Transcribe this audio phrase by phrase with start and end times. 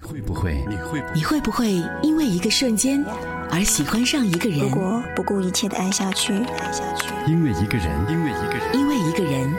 [0.00, 0.64] 会不会？
[0.68, 3.04] 你会你会不会因为一个瞬间
[3.50, 4.60] 而喜欢上一个人？
[4.60, 9.54] 如果不顾一切的爱下去，爱下去，因为一个人，因为一个人，因为一个人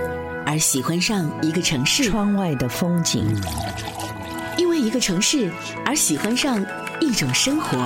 [0.45, 2.09] 而喜欢上一个城市？
[2.09, 3.23] 窗外的风景，
[4.57, 5.49] 因为一个城市
[5.85, 6.63] 而喜欢上
[6.99, 7.77] 一种生活？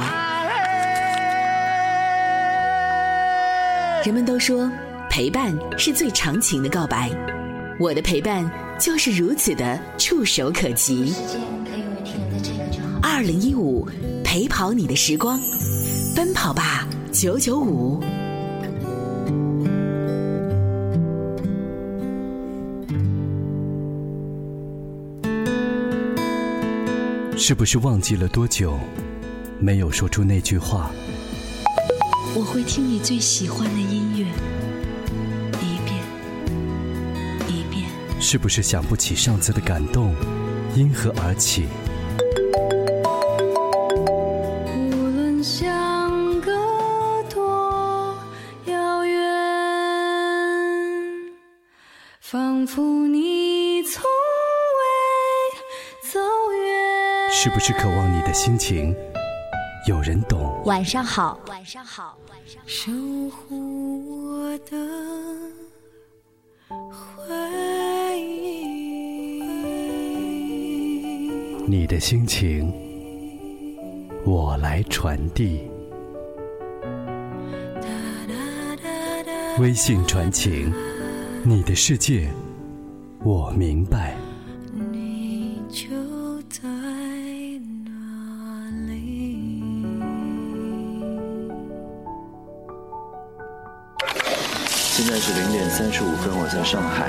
[4.06, 4.72] 人们都说
[5.10, 7.12] 陪伴是最长情的告白，
[7.80, 8.50] 我的陪伴
[8.80, 11.14] 就是如此的触手可及。
[13.08, 13.88] 二零一五，
[14.24, 15.40] 陪跑你的时光，
[16.16, 18.04] 奔跑吧九九五。
[27.38, 28.76] 是不是忘记了多久
[29.60, 30.90] 没有说出那句话？
[32.36, 34.26] 我会听你最喜欢的音乐，
[35.62, 36.04] 一遍
[37.48, 37.88] 一遍。
[38.20, 40.16] 是不是想不起上次的感动，
[40.76, 41.68] 因何而起？
[57.38, 58.96] 是不是渴望你的心情
[59.90, 60.64] 有人懂？
[60.64, 62.66] 晚上好，晚上好，晚上好。
[62.66, 62.92] 守
[63.30, 64.78] 护我的
[66.90, 69.44] 回忆。
[71.68, 72.74] 你的心情
[74.24, 75.70] 我来传递。
[79.60, 80.74] 微信传情，
[81.44, 82.32] 你的世界
[83.24, 84.16] 我明白。
[95.06, 97.06] 现在是零点三十五分，我在上海。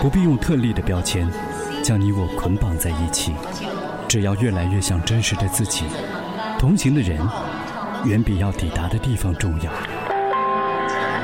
[0.00, 1.28] 不必用特例的标签
[1.82, 3.34] 将你我捆绑在一起，
[4.08, 5.86] 只要越来越像真实的自己，
[6.56, 7.18] 同行的人
[8.04, 9.72] 远比要抵达的地方重要。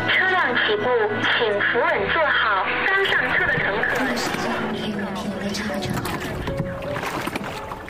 [0.08, 0.90] 车辆起步，
[1.38, 3.62] 请扶稳坐好刚上车的乘
[3.94, 3.94] 客。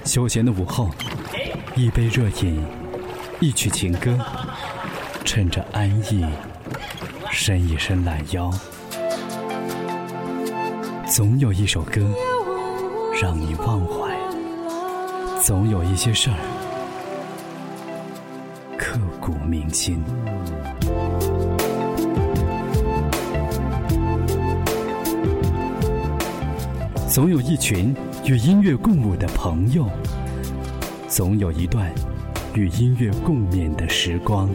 [0.05, 0.91] 休闲的午后，
[1.75, 2.63] 一杯热饮，
[3.41, 4.19] 一曲情歌，
[5.37, 6.25] 趁着安逸，
[7.31, 8.51] 伸一伸懒腰。
[11.07, 12.01] 总有一首歌
[13.21, 14.17] 让你忘怀，
[15.43, 16.39] 总有一些事儿
[18.79, 20.03] 刻骨铭心。
[27.07, 29.87] 总有一群与音乐共舞的朋友，
[31.09, 31.93] 总有一段
[32.55, 34.49] 与音乐共勉的时光。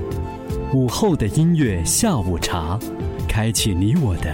[0.73, 2.79] 午后的音乐下午茶，
[3.27, 4.33] 开启你我的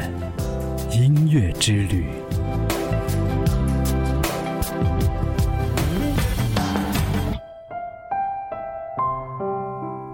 [0.91, 2.05] 音乐之旅。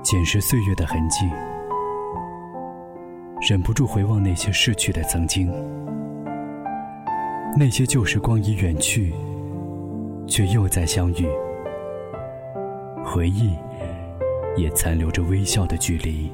[0.02, 1.30] 捡拾岁月的痕迹，
[3.42, 5.52] 忍不住回望那些逝去的曾经。
[7.58, 9.14] 那些旧时光已远去，
[10.26, 11.28] 却又再相遇。
[13.04, 13.54] 回忆
[14.56, 16.34] 也残留着微笑的距离。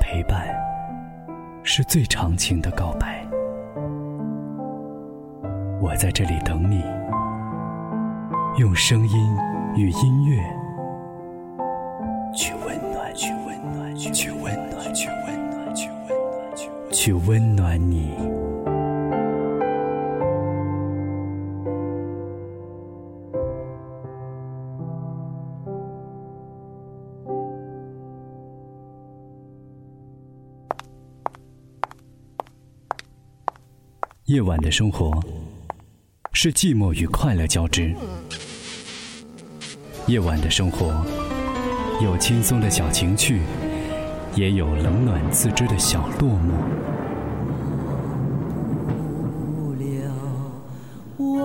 [0.00, 0.48] 陪伴
[1.62, 3.24] 是最长情的告白。
[5.80, 6.82] 我在这里等你，
[8.58, 9.36] 用声音
[9.76, 10.42] 与音乐
[12.34, 18.47] 去温暖，去温暖，去温暖，去温暖，去温暖，去温暖你。
[34.28, 35.18] 夜晚的生活
[36.34, 37.94] 是寂寞与快乐交织。
[40.06, 41.02] 夜晚的生活
[42.02, 43.40] 有轻松的小情趣，
[44.34, 46.52] 也有冷暖自知的小落寞。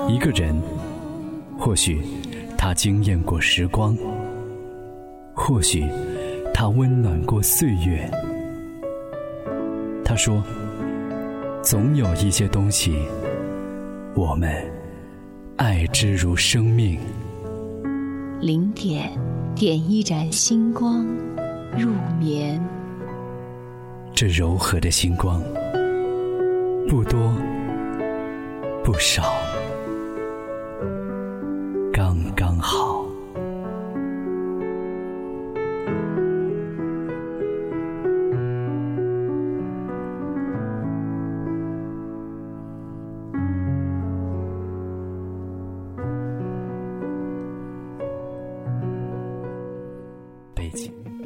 [0.09, 0.61] 一个人，
[1.57, 2.01] 或许
[2.57, 3.97] 他惊艳过时光，
[5.33, 5.87] 或许
[6.53, 8.11] 他温暖过岁月。
[10.03, 10.43] 他说。
[11.63, 12.93] 总有一些东西，
[14.15, 14.53] 我们
[15.55, 16.99] 爱之如生命。
[18.41, 19.09] 零点
[19.55, 21.05] 点一盏星光，
[21.77, 21.89] 入
[22.19, 22.61] 眠。
[24.13, 25.41] 这柔和的星光，
[26.89, 27.33] 不多
[28.83, 29.33] 不少，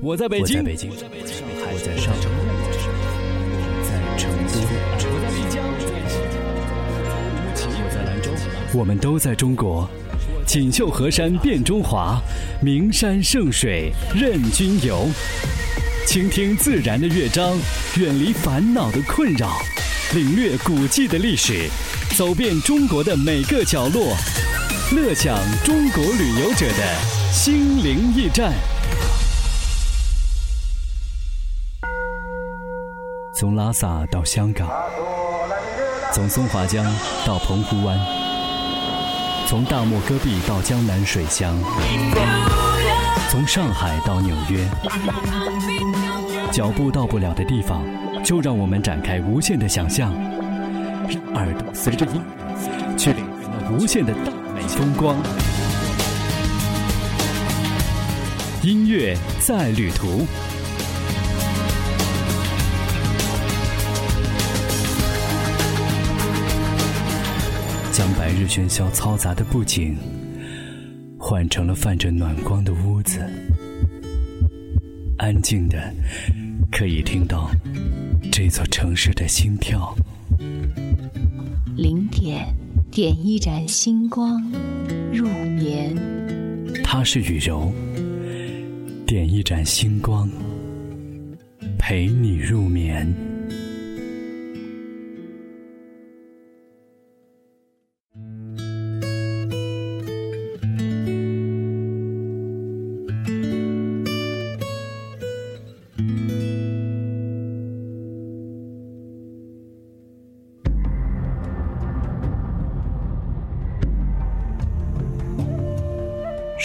[0.02, 1.96] 我在北京，我在北京，我在上海，我在
[4.18, 5.64] 成都，我在丽江，
[7.82, 8.30] 我在兰州，
[8.74, 9.90] 我们都在中国。
[10.46, 12.20] 锦绣河山变中华，
[12.62, 15.08] 名山胜水任君游。
[16.06, 17.58] 倾听自然的乐章，
[17.96, 19.62] 远离烦恼的困扰，
[20.14, 21.70] 领略古迹的历史，
[22.18, 24.14] 走遍中国的每个角落，
[24.92, 28.52] 乐享中国旅游者的心灵驿站。
[33.40, 34.68] 从拉萨到香港，
[36.12, 36.84] 从松花江
[37.24, 37.96] 到澎湖湾，
[39.46, 41.56] 从大漠戈壁到江南水乡，
[43.30, 44.68] 从上海到纽约，
[46.52, 47.84] 脚步到不了的地方，
[48.24, 50.12] 就让我们展开无限的想象，
[51.08, 55.16] 让耳朵随着音乐去领略那无限的大美风光。
[58.64, 60.26] 音乐在旅途。
[68.48, 69.96] 喧嚣嘈杂的布景，
[71.20, 73.20] 换成了泛着暖光的屋子，
[75.18, 75.94] 安静的
[76.72, 77.52] 可以听到
[78.32, 79.94] 这座城市的心跳。
[81.76, 82.48] 零点
[82.90, 84.42] 点一盏星光，
[85.14, 85.96] 入眠。
[86.84, 87.72] 它是雨柔，
[89.06, 90.30] 点一盏星光，
[91.78, 93.37] 陪你入眠。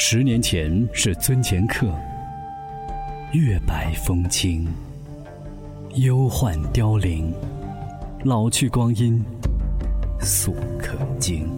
[0.04, 1.86] 十年前是尊前客，
[3.32, 4.66] 月白风清，
[5.94, 7.32] 忧患凋零，
[8.24, 9.24] 老去光阴
[10.20, 11.48] 素可惊。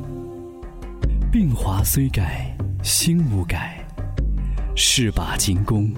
[1.33, 3.83] 鬓华虽改，心无改，
[4.77, 5.91] 试把金弓，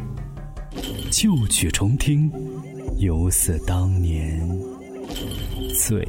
[1.10, 2.30] 旧曲重听，
[2.98, 4.48] 犹似当年
[5.74, 6.00] 醉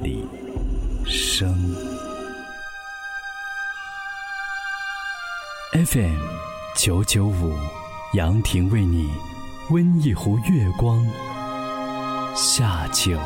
[0.00, 0.24] 里
[1.04, 1.91] 生。
[5.72, 6.20] FM
[6.76, 7.56] 九九五，
[8.12, 9.10] 杨婷为你
[9.70, 11.02] 温一壶月光
[12.36, 13.18] 下酒。